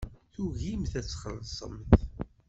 Tugimt 0.33 0.93
ad 0.99 1.05
txellṣemt. 1.05 1.93